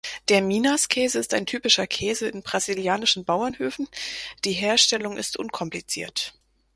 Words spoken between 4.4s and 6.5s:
die Herstellung ist unkompliziert.